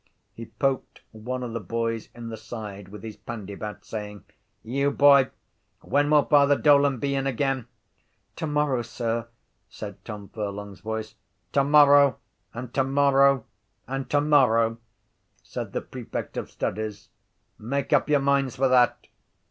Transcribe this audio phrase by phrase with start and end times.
[0.33, 4.23] He poked one of the boys in the side with his pandybat, saying:
[4.63, 5.29] —You, boy!
[5.81, 7.67] When will Father Dolan be in again?
[8.35, 9.27] —Tomorrow, sir,
[9.69, 11.13] said Tom Furlong’s voice.
[11.51, 12.17] —Tomorrow
[12.51, 13.45] and tomorrow
[13.87, 14.79] and tomorrow,
[15.43, 17.09] said the prefect of studies.
[17.59, 19.05] Make up your minds for that.